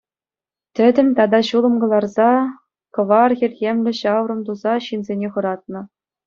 [0.77, 2.29] Тӗтӗм тата ҫулӑм кӑларса,
[2.99, 5.81] кӑвар хӗлхемлӗ ҫаврӑм туса ҫынсене хӑратнӑ.